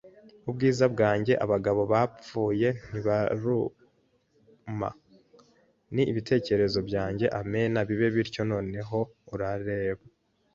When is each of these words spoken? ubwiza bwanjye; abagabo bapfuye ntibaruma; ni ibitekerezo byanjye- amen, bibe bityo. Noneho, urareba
ubwiza 0.49 0.85
bwanjye; 0.93 1.33
abagabo 1.45 1.81
bapfuye 1.91 2.67
ntibaruma; 2.87 4.89
ni 5.93 6.03
ibitekerezo 6.11 6.79
byanjye- 6.87 7.25
amen, 7.39 7.73
bibe 7.87 8.07
bityo. 8.15 8.41
Noneho, 8.51 8.97
urareba 9.33 10.03